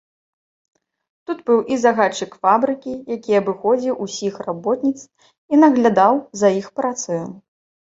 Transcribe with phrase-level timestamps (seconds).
[1.29, 4.99] Тут быў і загадчык фабрыкі, які абыходзіў усіх работніц
[5.31, 6.13] і наглядаў
[6.45, 7.25] за іх працаю.